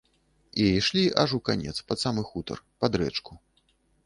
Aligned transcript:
І 0.61 0.69
ішлі 0.77 1.03
аж 1.23 1.29
у 1.39 1.41
канец, 1.49 1.75
пад 1.91 1.97
самы 2.05 2.21
хутар, 2.31 2.57
пад 2.85 2.91
рэчку. 3.05 3.33